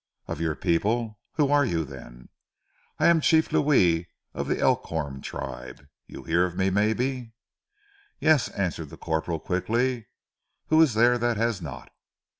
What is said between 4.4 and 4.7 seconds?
ze